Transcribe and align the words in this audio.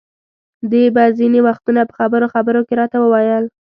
دې 0.71 0.83
به 0.95 1.03
ځینې 1.17 1.39
وختونه 1.47 1.81
په 1.85 1.93
خبرو 1.99 2.31
خبرو 2.33 2.61
کې 2.67 2.73
راته 2.81 2.97
ویل. 2.99 3.45